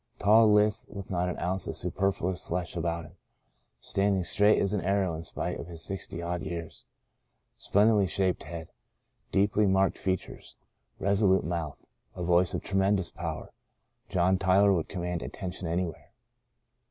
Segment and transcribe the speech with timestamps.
[0.17, 3.11] Tall, lithe, with not an ounce of superfluous flesh about him,
[3.79, 6.85] standing straight as an arrow in spite of his sixty odd years,
[7.55, 8.69] splendidly shaped head,
[9.31, 10.55] deeply marked fea tures,
[10.97, 11.85] resolute mouth,
[12.15, 13.53] and a voice of tre 78 Into a Far Country mendous power,
[14.09, 16.09] John Tyler would command attention anywhere.